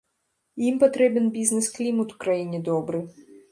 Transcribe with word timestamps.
Ім 0.69 0.79
патрэбен 0.83 1.29
бізнес-клімат 1.37 2.17
у 2.17 2.19
краіне 2.25 2.65
добры. 2.73 3.07